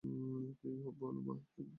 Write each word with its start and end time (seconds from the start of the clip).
কী 0.03 0.69
বলো 0.99 1.19
মা 1.27 1.35
হেম? 1.51 1.67